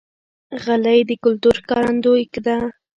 غلۍ 0.63 0.99
د 1.09 1.11
کلتور 1.23 1.55
ښکارندوی 1.61 2.23
ده. 2.45 2.57